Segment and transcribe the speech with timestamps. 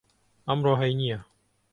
[0.47, 1.17] ئەمڕۆ هەینییە.